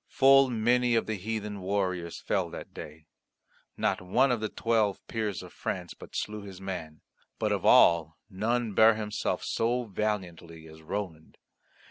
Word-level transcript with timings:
Full 0.07 0.49
many 0.49 0.95
of 0.95 1.05
the 1.05 1.13
heathen 1.13 1.61
warriors 1.61 2.19
fell 2.19 2.49
that 2.49 2.73
day. 2.73 3.05
Not 3.77 4.01
one 4.01 4.31
of 4.31 4.39
the 4.39 4.49
Twelve 4.49 4.99
Peers 5.05 5.43
of 5.43 5.53
France 5.53 5.93
but 5.93 6.15
slew 6.15 6.41
his 6.41 6.59
man. 6.59 7.01
But 7.37 7.51
of 7.51 7.67
all 7.67 8.17
none 8.27 8.73
bare 8.73 8.95
himself 8.95 9.43
so 9.43 9.83
valiantly 9.83 10.67
as 10.67 10.81
Roland. 10.81 11.37